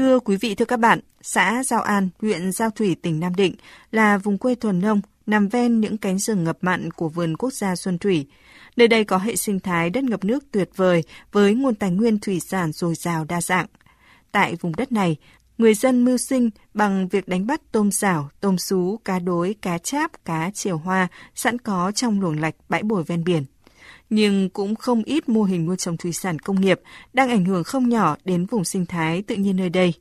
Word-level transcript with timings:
Thưa 0.00 0.20
quý 0.20 0.36
vị, 0.36 0.54
thưa 0.54 0.64
các 0.64 0.80
bạn, 0.80 1.00
xã 1.22 1.62
Giao 1.64 1.82
An, 1.82 2.08
huyện 2.20 2.52
Giao 2.52 2.70
Thủy, 2.70 2.96
tỉnh 3.02 3.20
Nam 3.20 3.34
Định 3.34 3.54
là 3.92 4.18
vùng 4.18 4.38
quê 4.38 4.54
thuần 4.54 4.80
nông, 4.80 5.00
nằm 5.26 5.48
ven 5.48 5.80
những 5.80 5.96
cánh 5.96 6.18
rừng 6.18 6.44
ngập 6.44 6.58
mặn 6.60 6.90
của 6.90 7.08
vườn 7.08 7.36
quốc 7.36 7.52
gia 7.52 7.76
Xuân 7.76 7.98
Thủy. 7.98 8.26
Nơi 8.76 8.88
đây 8.88 9.04
có 9.04 9.18
hệ 9.18 9.36
sinh 9.36 9.60
thái 9.60 9.90
đất 9.90 10.04
ngập 10.04 10.24
nước 10.24 10.44
tuyệt 10.50 10.70
vời 10.76 11.02
với 11.32 11.54
nguồn 11.54 11.74
tài 11.74 11.90
nguyên 11.90 12.18
thủy 12.18 12.40
sản 12.40 12.72
dồi 12.72 12.94
dào 12.94 13.24
đa 13.24 13.40
dạng. 13.40 13.66
Tại 14.32 14.56
vùng 14.60 14.76
đất 14.76 14.92
này, 14.92 15.16
người 15.58 15.74
dân 15.74 16.04
mưu 16.04 16.16
sinh 16.16 16.50
bằng 16.74 17.08
việc 17.08 17.28
đánh 17.28 17.46
bắt 17.46 17.60
tôm 17.72 17.90
xảo, 17.90 18.30
tôm 18.40 18.58
sú, 18.58 19.00
cá 19.04 19.18
đối, 19.18 19.54
cá 19.62 19.78
cháp, 19.78 20.24
cá 20.24 20.50
chiều 20.54 20.76
hoa 20.76 21.08
sẵn 21.34 21.58
có 21.58 21.92
trong 21.94 22.20
luồng 22.20 22.40
lạch 22.40 22.54
bãi 22.68 22.82
bồi 22.82 23.04
ven 23.04 23.24
biển. 23.24 23.44
Nhưng 24.10 24.50
cũng 24.50 24.76
không 24.76 25.02
ít 25.02 25.28
mô 25.28 25.42
hình 25.42 25.66
nuôi 25.66 25.76
trồng 25.76 25.96
thủy 25.96 26.12
sản 26.12 26.38
công 26.38 26.60
nghiệp 26.60 26.80
đang 27.12 27.28
ảnh 27.28 27.44
hưởng 27.44 27.64
không 27.64 27.88
nhỏ 27.88 28.16
đến 28.24 28.46
vùng 28.46 28.64
sinh 28.64 28.86
thái 28.86 29.22
tự 29.22 29.34
nhiên 29.34 29.56
nơi 29.56 29.68
đây. 29.70 29.94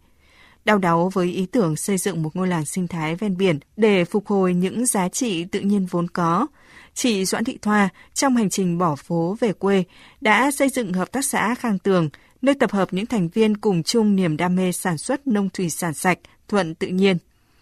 Đau 0.66 0.78
đáu 0.78 1.10
với 1.10 1.32
ý 1.32 1.46
tưởng 1.46 1.76
xây 1.76 1.98
dựng 1.98 2.24
một 2.24 2.36
ngôi 2.36 2.48
làng 2.48 2.66
sinh 2.66 2.88
thái 2.88 3.16
ven 3.16 3.38
biển 3.38 3.60
để 3.78 4.06
phục 4.06 4.28
hồi 4.28 4.54
những 4.54 4.86
giá 4.86 5.10
trị 5.10 5.46
tự 5.46 5.60
nhiên 5.60 5.86
vốn 5.86 6.08
có, 6.08 6.48
chị 6.94 7.26
Doãn 7.26 7.44
Thị 7.44 7.58
Thoa 7.62 7.90
trong 8.14 8.36
hành 8.36 8.50
trình 8.50 8.78
bỏ 8.78 8.96
phố 8.96 9.38
về 9.40 9.54
quê 9.54 9.84
đã 10.22 10.52
xây 10.52 10.70
dựng 10.70 10.94
hợp 10.94 11.12
tác 11.12 11.26
xã 11.26 11.56
Khang 11.56 11.80
Tường, 11.80 12.10
nơi 12.42 12.56
tập 12.56 12.72
hợp 12.72 12.94
những 12.94 13.06
thành 13.06 13.30
viên 13.30 13.58
cùng 13.58 13.84
chung 13.84 14.16
niềm 14.16 14.38
đam 14.38 14.56
mê 14.56 14.72
sản 14.72 14.98
xuất 14.98 15.28
nông 15.28 15.50
thủy 15.50 15.70
sản 15.70 15.94
sạch, 15.94 16.20
thuận 16.48 16.76
tự 16.76 16.88
nhiên. 16.88 17.18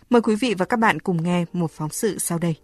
Mời 0.09 0.21
quý 0.21 0.35
vị 0.35 0.53
và 0.53 0.65
các 0.65 0.79
bạn 0.79 0.99
cùng 0.99 1.23
nghe 1.23 1.45
một 1.53 1.71
phóng 1.71 1.89
sự 1.89 2.17
sau 2.19 2.37
đây. 2.37 2.55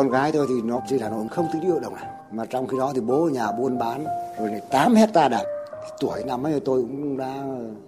Con 0.00 0.10
gái 0.10 0.32
tôi 0.32 0.46
thì 0.48 0.54
nó 0.64 0.80
trên 0.88 1.00
Hà 1.00 1.08
Nội 1.08 1.26
không 1.30 1.48
tính 1.52 1.62
điều 1.62 1.80
đồng 1.80 1.94
nào. 1.94 2.04
Mà 2.30 2.44
trong 2.44 2.66
khi 2.66 2.78
đó 2.78 2.92
thì 2.94 3.00
bố 3.00 3.24
ở 3.24 3.30
nhà 3.30 3.52
buôn 3.52 3.78
bán 3.78 4.04
rồi 4.38 4.50
này 4.50 4.60
8 4.70 4.94
hecta 4.94 5.28
đạp. 5.28 5.44
Tuổi 6.00 6.24
năm 6.26 6.46
ấy 6.46 6.60
tôi 6.60 6.82
cũng 6.82 7.16
đã 7.16 7.34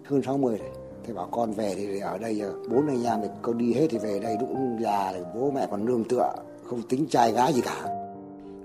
hơn 0.05 0.23
60 0.23 0.57
rồi. 0.59 0.69
Thế 1.07 1.15
bảo 1.15 1.29
con 1.31 1.53
về 1.53 1.75
thì 1.77 2.01
ở 2.01 2.19
đây 2.19 2.41
ờ, 2.41 2.53
bốn 2.71 2.87
anh 2.87 3.05
em 3.05 3.19
thì 3.23 3.29
con 3.43 3.59
đi 3.59 3.75
hết 3.75 3.87
thì 3.91 3.99
về 3.99 4.19
đây 4.23 4.37
cũng 4.41 4.79
già 4.81 5.13
rồi 5.13 5.25
bố 5.35 5.51
mẹ 5.51 5.67
còn 5.71 5.85
nương 5.85 6.05
tựa 6.05 6.33
không 6.67 6.83
tính 6.89 7.07
trai 7.11 7.33
gái 7.33 7.53
gì 7.53 7.61
cả. 7.61 7.85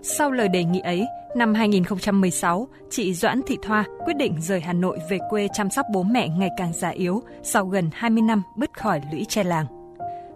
Sau 0.01 0.31
lời 0.31 0.47
đề 0.47 0.63
nghị 0.63 0.79
ấy, 0.79 1.05
năm 1.35 1.53
2016, 1.53 2.67
chị 2.89 3.13
Doãn 3.13 3.41
Thị 3.47 3.57
Thoa 3.61 3.85
quyết 4.05 4.17
định 4.17 4.41
rời 4.41 4.59
Hà 4.59 4.73
Nội 4.73 4.99
về 5.09 5.17
quê 5.29 5.47
chăm 5.53 5.69
sóc 5.69 5.85
bố 5.93 6.03
mẹ 6.03 6.27
ngày 6.27 6.49
càng 6.57 6.73
già 6.73 6.89
yếu 6.89 7.21
sau 7.43 7.65
gần 7.65 7.89
20 7.93 8.21
năm 8.21 8.43
bứt 8.57 8.77
khỏi 8.77 9.01
lũy 9.11 9.25
tre 9.29 9.43
làng. 9.43 9.65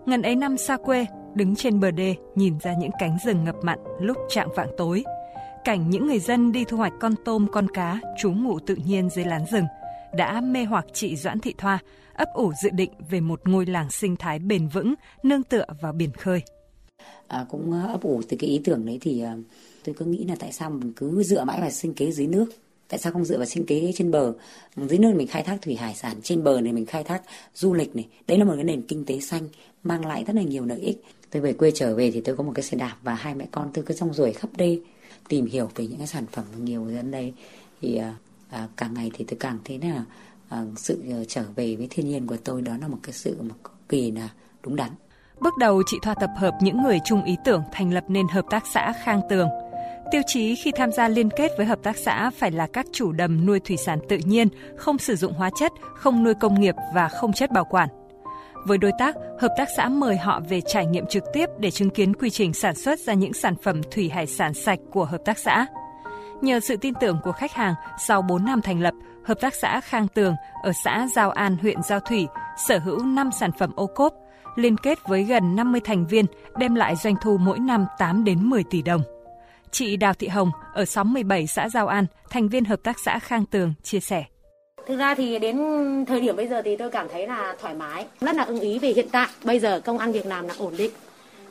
Ngần 0.05 0.21
ấy 0.21 0.35
năm 0.35 0.57
xa 0.57 0.77
quê, 0.77 1.05
đứng 1.35 1.55
trên 1.55 1.79
bờ 1.79 1.91
đê 1.91 2.15
nhìn 2.35 2.59
ra 2.59 2.73
những 2.79 2.91
cánh 2.99 3.17
rừng 3.25 3.43
ngập 3.43 3.55
mặn 3.61 3.79
lúc 3.99 4.17
trạng 4.29 4.49
vạng 4.55 4.71
tối. 4.77 5.03
Cảnh 5.63 5.89
những 5.89 6.07
người 6.07 6.19
dân 6.19 6.51
đi 6.51 6.63
thu 6.65 6.77
hoạch 6.77 6.93
con 6.99 7.13
tôm 7.25 7.47
con 7.51 7.67
cá 7.73 7.99
trú 8.17 8.31
ngụ 8.31 8.59
tự 8.59 8.75
nhiên 8.75 9.09
dưới 9.09 9.25
lán 9.25 9.45
rừng 9.51 9.65
đã 10.13 10.41
mê 10.41 10.65
hoặc 10.65 10.85
chị 10.93 11.15
Doãn 11.15 11.39
Thị 11.39 11.53
Thoa 11.57 11.79
ấp 12.13 12.27
ủ 12.33 12.53
dự 12.63 12.69
định 12.69 12.91
về 13.09 13.19
một 13.19 13.41
ngôi 13.45 13.65
làng 13.65 13.91
sinh 13.91 14.15
thái 14.15 14.39
bền 14.39 14.67
vững 14.67 14.93
nương 15.23 15.43
tựa 15.43 15.65
vào 15.81 15.93
biển 15.93 16.11
khơi. 16.11 16.41
À, 17.27 17.45
cũng 17.49 17.71
ấp 17.71 18.01
ủ 18.01 18.21
từ 18.29 18.37
cái 18.39 18.49
ý 18.49 18.61
tưởng 18.63 18.85
đấy 18.85 18.97
thì 19.01 19.21
à, 19.21 19.35
tôi 19.83 19.95
cứ 19.97 20.05
nghĩ 20.05 20.23
là 20.23 20.35
tại 20.39 20.51
sao 20.51 20.69
mình 20.69 20.93
cứ 20.95 21.23
dựa 21.23 21.43
mãi 21.43 21.61
vào 21.61 21.69
sinh 21.69 21.93
kế 21.93 22.11
dưới 22.11 22.27
nước 22.27 22.45
tại 22.91 22.99
sao 22.99 23.13
không 23.13 23.25
dựa 23.25 23.37
vào 23.37 23.45
sinh 23.45 23.65
kế 23.65 23.91
trên 23.95 24.11
bờ? 24.11 24.33
Dưới 24.75 24.99
nước 24.99 25.13
mình 25.15 25.27
khai 25.27 25.43
thác 25.43 25.61
thủy 25.61 25.75
hải 25.75 25.95
sản 25.95 26.15
trên 26.23 26.43
bờ 26.43 26.61
này 26.61 26.73
mình 26.73 26.85
khai 26.85 27.03
thác 27.03 27.21
du 27.55 27.73
lịch 27.73 27.95
này. 27.95 28.07
Đấy 28.27 28.37
là 28.37 28.45
một 28.45 28.53
cái 28.55 28.63
nền 28.63 28.81
kinh 28.81 29.05
tế 29.05 29.19
xanh 29.19 29.47
mang 29.83 30.05
lại 30.05 30.23
rất 30.27 30.35
là 30.35 30.41
nhiều 30.41 30.65
lợi 30.65 30.79
ích. 30.79 31.03
Tôi 31.29 31.41
về 31.41 31.53
quê 31.53 31.71
trở 31.71 31.95
về 31.95 32.11
thì 32.11 32.21
tôi 32.21 32.35
có 32.35 32.43
một 32.43 32.51
cái 32.55 32.63
xe 32.63 32.77
đạp 32.77 32.95
và 33.03 33.13
hai 33.13 33.35
mẹ 33.35 33.47
con 33.51 33.69
tôi 33.73 33.83
cứ 33.87 33.93
rong 33.93 34.13
ruổi 34.13 34.33
khắp 34.33 34.49
đê 34.57 34.79
tìm 35.29 35.45
hiểu 35.45 35.69
về 35.75 35.87
những 35.87 35.97
cái 35.97 36.07
sản 36.07 36.25
phẩm 36.31 36.45
nhiều 36.57 36.87
dân 36.91 37.11
đây. 37.11 37.33
Thì 37.81 37.97
à, 37.97 38.15
à, 38.49 38.67
càng 38.77 38.93
ngày 38.93 39.11
thì 39.13 39.25
tôi 39.27 39.37
càng 39.39 39.57
thấy 39.65 39.79
là 39.79 40.05
à, 40.49 40.65
sự 40.75 41.03
à, 41.11 41.17
trở 41.27 41.43
về 41.55 41.75
với 41.75 41.87
thiên 41.89 42.09
nhiên 42.09 42.27
của 42.27 42.37
tôi 42.43 42.61
đó 42.61 42.73
là 42.81 42.87
một 42.87 42.97
cái 43.03 43.13
sự 43.13 43.37
mà 43.41 43.55
kỳ 43.89 44.11
là 44.11 44.29
đúng 44.63 44.75
đắn. 44.75 44.91
Bước 45.39 45.53
đầu 45.59 45.83
chị 45.85 45.97
Thoa 46.01 46.15
tập 46.15 46.29
hợp 46.37 46.53
những 46.61 46.81
người 46.81 46.99
chung 47.05 47.23
ý 47.23 47.35
tưởng 47.45 47.63
thành 47.71 47.93
lập 47.93 48.03
nên 48.07 48.27
hợp 48.27 48.45
tác 48.49 48.63
xã 48.73 48.93
Khang 49.03 49.21
Tường. 49.29 49.47
Tiêu 50.11 50.21
chí 50.27 50.55
khi 50.55 50.71
tham 50.71 50.91
gia 50.91 51.07
liên 51.07 51.29
kết 51.29 51.51
với 51.57 51.65
hợp 51.65 51.83
tác 51.83 51.97
xã 51.97 52.29
phải 52.29 52.51
là 52.51 52.67
các 52.73 52.85
chủ 52.91 53.11
đầm 53.11 53.45
nuôi 53.45 53.59
thủy 53.59 53.77
sản 53.77 53.99
tự 54.09 54.17
nhiên, 54.25 54.47
không 54.77 54.97
sử 54.97 55.15
dụng 55.15 55.33
hóa 55.33 55.49
chất, 55.59 55.71
không 55.95 56.23
nuôi 56.23 56.33
công 56.33 56.61
nghiệp 56.61 56.75
và 56.93 57.07
không 57.07 57.33
chất 57.33 57.51
bảo 57.51 57.65
quản. 57.65 57.89
Với 58.65 58.77
đối 58.77 58.91
tác, 58.99 59.15
hợp 59.39 59.53
tác 59.57 59.69
xã 59.77 59.89
mời 59.89 60.17
họ 60.17 60.41
về 60.49 60.61
trải 60.61 60.85
nghiệm 60.85 61.05
trực 61.05 61.23
tiếp 61.33 61.45
để 61.59 61.71
chứng 61.71 61.89
kiến 61.89 62.13
quy 62.13 62.29
trình 62.29 62.53
sản 62.53 62.75
xuất 62.75 62.99
ra 62.99 63.13
những 63.13 63.33
sản 63.33 63.55
phẩm 63.63 63.81
thủy 63.91 64.09
hải 64.09 64.27
sản 64.27 64.53
sạch 64.53 64.79
của 64.91 65.05
hợp 65.05 65.21
tác 65.25 65.37
xã. 65.37 65.65
Nhờ 66.41 66.59
sự 66.59 66.77
tin 66.77 66.93
tưởng 66.93 67.19
của 67.23 67.31
khách 67.31 67.53
hàng, 67.53 67.73
sau 68.07 68.21
4 68.21 68.45
năm 68.45 68.61
thành 68.61 68.79
lập, 68.81 68.93
hợp 69.25 69.37
tác 69.41 69.53
xã 69.53 69.81
Khang 69.81 70.07
Tường 70.07 70.35
ở 70.63 70.71
xã 70.83 71.07
Giao 71.15 71.29
An, 71.29 71.57
huyện 71.61 71.83
Giao 71.83 71.99
Thủy 71.99 72.27
sở 72.67 72.79
hữu 72.79 73.05
5 73.05 73.29
sản 73.39 73.51
phẩm 73.59 73.71
ô 73.75 73.87
cốp, 73.87 74.13
liên 74.55 74.77
kết 74.77 74.97
với 75.07 75.23
gần 75.23 75.55
50 75.55 75.81
thành 75.83 76.07
viên, 76.07 76.25
đem 76.57 76.75
lại 76.75 76.95
doanh 76.95 77.15
thu 77.21 77.37
mỗi 77.37 77.59
năm 77.59 77.85
8 77.97 78.23
đến 78.23 78.49
10 78.49 78.63
tỷ 78.63 78.81
đồng. 78.81 79.01
Chị 79.71 79.97
Đào 79.97 80.13
Thị 80.13 80.27
Hồng 80.27 80.51
ở 80.73 80.85
xóm 80.85 81.13
17 81.13 81.47
xã 81.47 81.69
Giao 81.69 81.87
An, 81.87 82.05
thành 82.29 82.49
viên 82.49 82.65
hợp 82.65 82.79
tác 82.83 82.99
xã 83.05 83.19
Khang 83.19 83.45
Tường 83.45 83.73
chia 83.83 83.99
sẻ. 83.99 84.23
Thực 84.87 84.97
ra 84.97 85.15
thì 85.15 85.39
đến 85.39 85.57
thời 86.07 86.21
điểm 86.21 86.35
bây 86.35 86.47
giờ 86.47 86.61
thì 86.61 86.77
tôi 86.77 86.89
cảm 86.89 87.07
thấy 87.11 87.27
là 87.27 87.55
thoải 87.61 87.73
mái, 87.73 88.05
rất 88.21 88.35
là 88.35 88.43
ưng 88.43 88.59
ý 88.59 88.79
về 88.79 88.89
hiện 88.89 89.07
tại 89.11 89.27
bây 89.43 89.59
giờ 89.59 89.79
công 89.79 89.97
ăn 89.97 90.11
việc 90.11 90.25
làm 90.25 90.47
là 90.47 90.53
ổn 90.57 90.73
định. 90.77 90.91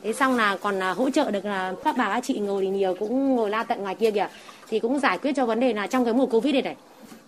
Thế 0.03 0.13
xong 0.13 0.37
là 0.37 0.57
còn 0.61 0.79
là 0.79 0.91
hỗ 0.91 1.09
trợ 1.09 1.31
được 1.31 1.45
là 1.45 1.73
các 1.83 1.95
bà 1.97 2.13
các 2.13 2.23
chị 2.23 2.39
ngồi 2.39 2.61
thì 2.61 2.67
nhiều 2.67 2.95
cũng 2.99 3.35
ngồi 3.35 3.49
la 3.49 3.63
tận 3.63 3.81
ngoài 3.81 3.95
kia 3.95 4.11
kìa 4.11 4.27
thì 4.69 4.79
cũng 4.79 4.99
giải 4.99 5.17
quyết 5.17 5.31
cho 5.35 5.45
vấn 5.45 5.59
đề 5.59 5.73
là 5.73 5.87
trong 5.87 6.05
cái 6.05 6.13
mùa 6.13 6.25
Covid 6.25 6.53
này 6.53 6.61
này. 6.61 6.75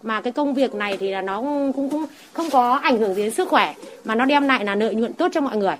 Mà 0.03 0.21
cái 0.21 0.33
công 0.33 0.53
việc 0.53 0.73
này 0.73 0.97
thì 0.97 1.11
là 1.11 1.21
nó 1.21 1.41
cũng 1.41 1.73
cũng 1.73 2.05
không 2.33 2.49
có 2.49 2.73
ảnh 2.73 2.97
hưởng 2.97 3.13
gì 3.13 3.23
đến 3.23 3.33
sức 3.33 3.49
khỏe 3.49 3.73
mà 4.03 4.15
nó 4.15 4.25
đem 4.25 4.47
lại 4.47 4.65
là 4.65 4.75
lợi 4.75 4.95
nhuận 4.95 5.13
tốt 5.13 5.27
cho 5.33 5.41
mọi 5.41 5.57
người. 5.57 5.75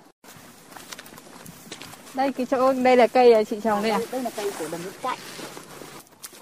Đây 2.16 2.32
cái 2.32 2.46
chỗ 2.46 2.74
đây 2.74 2.98
là 2.98 3.08
cây 3.08 3.46
chị 3.46 3.60
trồng 3.60 3.82
đây 3.82 3.92
à? 3.92 4.00
Đây 4.12 4.24
là 4.24 4.30
cây 4.36 4.52
của 4.60 4.66
đồng 4.72 4.82
nước 4.84 4.92
cạnh 5.02 5.18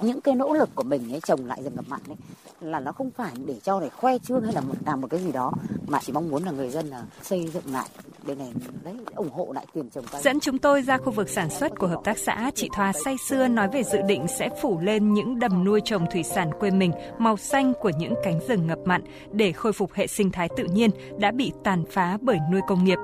những 0.02 0.22
cái 0.22 0.36
nỗ 0.36 0.54
lực 0.54 0.70
của 0.76 0.84
mình 0.84 1.14
ấy 1.14 1.20
trồng 1.20 1.46
lại 1.46 1.64
rừng 1.64 1.76
ngập 1.76 1.86
mặn 1.88 2.00
ấy 2.08 2.18
là 2.62 2.80
nó 2.80 2.92
không 2.92 3.12
phải 3.12 3.32
để 3.46 3.56
cho 3.64 3.80
để 3.80 3.90
khoe 3.90 4.18
trương 4.18 4.44
hay 4.44 4.54
là 4.54 4.62
một 4.62 4.74
làm 4.86 5.02
một 5.02 5.08
cái 5.12 5.20
gì 5.20 5.32
đó 5.32 5.52
mà 5.88 6.00
chỉ 6.02 6.14
mong 6.14 6.30
muốn 6.30 6.44
là 6.44 6.52
người 6.52 6.70
dân 6.70 6.88
là 6.88 7.04
xây 7.22 7.48
dựng 7.48 7.64
lại 7.74 7.90
đây 8.24 8.36
này 8.36 8.52
đấy 8.84 8.96
ủng 9.16 9.30
hộ 9.30 9.52
lại 9.54 9.66
quyền 9.74 9.90
trồng 9.90 10.06
cây. 10.12 10.22
Dẫn 10.22 10.40
chúng 10.40 10.58
tôi 10.58 10.82
ra 10.82 10.98
khu 10.98 11.12
vực 11.12 11.30
sản 11.30 11.50
xuất 11.50 11.72
của 11.80 11.88
hợp 11.88 12.02
tác 12.04 12.18
xã, 12.18 12.52
chị 12.56 12.70
Thoa 12.74 12.94
say 13.06 13.16
xưa 13.30 13.48
nói 13.48 13.68
về 13.74 13.84
dự 13.84 14.02
định 14.08 14.26
sẽ 14.40 14.50
phủ 14.62 14.80
lên 14.80 15.14
những 15.14 15.40
đầm 15.40 15.64
nuôi 15.64 15.82
trồng 15.86 16.06
thủy 16.12 16.24
sản 16.24 16.52
quê 16.60 16.72
mình 16.72 16.92
màu 17.18 17.38
xanh 17.38 17.74
của 17.82 17.92
những 17.98 18.14
cánh 18.24 18.40
rừng 18.48 18.68
ngập 18.68 18.80
mặn 18.86 19.02
để 19.32 19.52
khôi 19.52 19.74
phục 19.74 19.94
hệ 19.94 20.08
sinh 20.08 20.32
thái 20.32 20.50
tự 20.58 20.64
nhiên 20.64 20.90
đã 21.20 21.32
bị 21.32 21.52
tàn 21.64 21.84
phá 21.92 22.18
bởi 22.22 22.38
nuôi 22.52 22.62
công 22.68 22.84
nghiệp. 22.84 22.98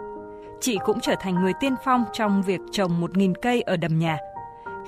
Chị 0.62 0.78
cũng 0.85 1.00
trở 1.00 1.16
thành 1.19 1.41
người 1.41 1.53
tiên 1.59 1.75
phong 1.85 2.06
trong 2.13 2.41
việc 2.41 2.62
trồng 2.72 3.01
1.000 3.01 3.34
cây 3.41 3.62
ở 3.62 3.78
đầm 3.78 4.00
nhà. 4.00 4.18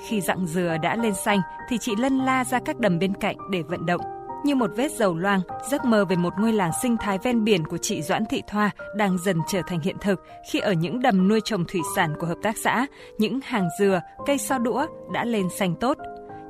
Khi 0.06 0.20
dặng 0.20 0.46
dừa 0.46 0.76
đã 0.82 0.96
lên 0.96 1.14
xanh 1.14 1.40
thì 1.68 1.78
chị 1.78 1.92
lân 1.98 2.18
la 2.18 2.44
ra 2.44 2.60
các 2.64 2.78
đầm 2.78 2.98
bên 2.98 3.14
cạnh 3.14 3.36
để 3.50 3.62
vận 3.62 3.86
động. 3.86 4.00
Như 4.44 4.54
một 4.54 4.70
vết 4.76 4.92
dầu 4.92 5.14
loang, 5.14 5.40
giấc 5.70 5.84
mơ 5.84 6.04
về 6.04 6.16
một 6.16 6.32
ngôi 6.38 6.52
làng 6.52 6.70
sinh 6.82 6.96
thái 6.96 7.18
ven 7.18 7.44
biển 7.44 7.64
của 7.64 7.78
chị 7.78 8.02
Doãn 8.02 8.24
Thị 8.26 8.42
Thoa 8.46 8.70
đang 8.96 9.18
dần 9.18 9.36
trở 9.48 9.60
thành 9.66 9.80
hiện 9.80 9.96
thực 10.00 10.24
khi 10.50 10.58
ở 10.58 10.72
những 10.72 11.02
đầm 11.02 11.28
nuôi 11.28 11.40
trồng 11.44 11.64
thủy 11.64 11.80
sản 11.96 12.14
của 12.20 12.26
hợp 12.26 12.38
tác 12.42 12.56
xã, 12.56 12.86
những 13.18 13.40
hàng 13.44 13.68
dừa, 13.80 14.00
cây 14.26 14.38
so 14.38 14.58
đũa 14.58 14.86
đã 15.12 15.24
lên 15.24 15.48
xanh 15.58 15.74
tốt. 15.74 15.98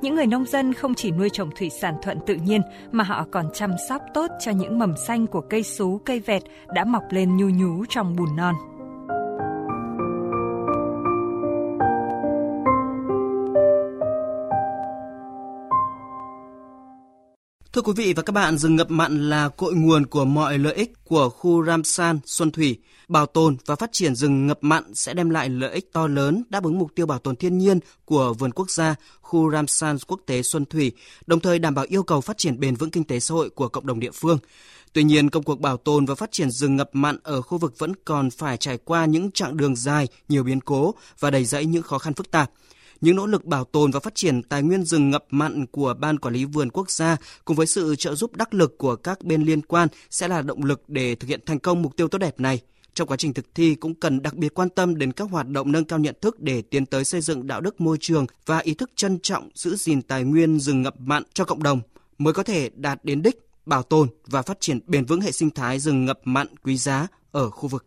Những 0.02 0.14
người 0.14 0.26
nông 0.26 0.46
dân 0.46 0.72
không 0.72 0.94
chỉ 0.94 1.10
nuôi 1.10 1.28
trồng 1.32 1.50
thủy 1.56 1.70
sản 1.70 1.94
thuận 2.02 2.18
tự 2.26 2.34
nhiên 2.34 2.62
mà 2.92 3.04
họ 3.04 3.26
còn 3.30 3.50
chăm 3.54 3.72
sóc 3.88 4.02
tốt 4.14 4.30
cho 4.40 4.52
những 4.52 4.78
mầm 4.78 4.94
xanh 5.06 5.26
của 5.26 5.40
cây 5.40 5.62
sú, 5.62 6.00
cây 6.04 6.20
vẹt 6.20 6.42
đã 6.74 6.84
mọc 6.84 7.02
lên 7.10 7.36
nhu 7.36 7.48
nhú 7.48 7.84
trong 7.88 8.16
bùn 8.16 8.36
non. 8.36 8.54
Thưa 17.80 17.84
quý 17.84 18.04
vị 18.04 18.12
và 18.12 18.22
các 18.22 18.32
bạn, 18.32 18.58
rừng 18.58 18.76
ngập 18.76 18.90
mặn 18.90 19.30
là 19.30 19.48
cội 19.48 19.74
nguồn 19.74 20.06
của 20.06 20.24
mọi 20.24 20.58
lợi 20.58 20.74
ích 20.74 21.04
của 21.04 21.28
khu 21.28 21.64
Ramsan, 21.64 22.18
Xuân 22.26 22.50
Thủy. 22.50 22.78
Bảo 23.08 23.26
tồn 23.26 23.56
và 23.66 23.76
phát 23.76 23.92
triển 23.92 24.14
rừng 24.14 24.46
ngập 24.46 24.58
mặn 24.60 24.94
sẽ 24.94 25.14
đem 25.14 25.30
lại 25.30 25.48
lợi 25.48 25.72
ích 25.72 25.92
to 25.92 26.06
lớn 26.06 26.42
đáp 26.48 26.64
ứng 26.64 26.78
mục 26.78 26.90
tiêu 26.94 27.06
bảo 27.06 27.18
tồn 27.18 27.36
thiên 27.36 27.58
nhiên 27.58 27.78
của 28.04 28.34
vườn 28.34 28.52
quốc 28.52 28.70
gia 28.70 28.94
khu 29.20 29.50
Ramsan 29.50 29.96
quốc 30.06 30.20
tế 30.26 30.42
Xuân 30.42 30.64
Thủy, 30.64 30.92
đồng 31.26 31.40
thời 31.40 31.58
đảm 31.58 31.74
bảo 31.74 31.86
yêu 31.88 32.02
cầu 32.02 32.20
phát 32.20 32.38
triển 32.38 32.60
bền 32.60 32.74
vững 32.74 32.90
kinh 32.90 33.04
tế 33.04 33.20
xã 33.20 33.34
hội 33.34 33.50
của 33.50 33.68
cộng 33.68 33.86
đồng 33.86 34.00
địa 34.00 34.12
phương. 34.14 34.38
Tuy 34.92 35.02
nhiên, 35.02 35.30
công 35.30 35.42
cuộc 35.42 35.60
bảo 35.60 35.76
tồn 35.76 36.06
và 36.06 36.14
phát 36.14 36.32
triển 36.32 36.50
rừng 36.50 36.76
ngập 36.76 36.90
mặn 36.92 37.16
ở 37.22 37.42
khu 37.42 37.58
vực 37.58 37.78
vẫn 37.78 37.92
còn 38.04 38.30
phải 38.30 38.56
trải 38.56 38.78
qua 38.78 39.04
những 39.04 39.30
chặng 39.30 39.56
đường 39.56 39.76
dài, 39.76 40.08
nhiều 40.28 40.42
biến 40.42 40.60
cố 40.60 40.94
và 41.20 41.30
đầy 41.30 41.44
dẫy 41.44 41.66
những 41.66 41.82
khó 41.82 41.98
khăn 41.98 42.14
phức 42.14 42.30
tạp. 42.30 42.50
Những 43.00 43.16
nỗ 43.16 43.26
lực 43.26 43.44
bảo 43.44 43.64
tồn 43.64 43.90
và 43.90 44.00
phát 44.00 44.14
triển 44.14 44.42
tài 44.42 44.62
nguyên 44.62 44.84
rừng 44.84 45.10
ngập 45.10 45.24
mặn 45.30 45.66
của 45.66 45.94
Ban 45.98 46.18
Quản 46.18 46.34
lý 46.34 46.44
Vườn 46.44 46.70
Quốc 46.70 46.90
gia 46.90 47.16
cùng 47.44 47.56
với 47.56 47.66
sự 47.66 47.96
trợ 47.96 48.14
giúp 48.14 48.36
đắc 48.36 48.54
lực 48.54 48.78
của 48.78 48.96
các 48.96 49.24
bên 49.24 49.42
liên 49.42 49.62
quan 49.62 49.88
sẽ 50.10 50.28
là 50.28 50.42
động 50.42 50.64
lực 50.64 50.82
để 50.88 51.14
thực 51.14 51.28
hiện 51.28 51.40
thành 51.46 51.58
công 51.58 51.82
mục 51.82 51.96
tiêu 51.96 52.08
tốt 52.08 52.18
đẹp 52.18 52.40
này. 52.40 52.60
Trong 52.94 53.08
quá 53.08 53.16
trình 53.16 53.32
thực 53.32 53.54
thi 53.54 53.74
cũng 53.74 53.94
cần 53.94 54.22
đặc 54.22 54.34
biệt 54.34 54.54
quan 54.54 54.68
tâm 54.68 54.98
đến 54.98 55.12
các 55.12 55.30
hoạt 55.30 55.48
động 55.48 55.72
nâng 55.72 55.84
cao 55.84 55.98
nhận 55.98 56.14
thức 56.20 56.40
để 56.40 56.62
tiến 56.62 56.86
tới 56.86 57.04
xây 57.04 57.20
dựng 57.20 57.46
đạo 57.46 57.60
đức 57.60 57.80
môi 57.80 57.96
trường 58.00 58.26
và 58.46 58.58
ý 58.58 58.74
thức 58.74 58.90
trân 58.96 59.18
trọng 59.22 59.48
giữ 59.54 59.76
gìn 59.76 60.02
tài 60.02 60.24
nguyên 60.24 60.60
rừng 60.60 60.82
ngập 60.82 61.00
mặn 61.00 61.22
cho 61.34 61.44
cộng 61.44 61.62
đồng 61.62 61.80
mới 62.18 62.34
có 62.34 62.42
thể 62.42 62.70
đạt 62.74 63.04
đến 63.04 63.22
đích 63.22 63.38
bảo 63.66 63.82
tồn 63.82 64.08
và 64.26 64.42
phát 64.42 64.60
triển 64.60 64.80
bền 64.86 65.04
vững 65.04 65.20
hệ 65.20 65.32
sinh 65.32 65.50
thái 65.50 65.78
rừng 65.78 66.04
ngập 66.04 66.20
mặn 66.24 66.46
quý 66.64 66.76
giá 66.76 67.06
ở 67.32 67.50
khu 67.50 67.68
vực. 67.68 67.86